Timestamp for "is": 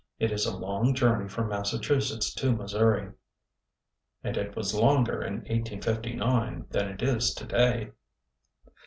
0.31-0.47, 7.03-7.31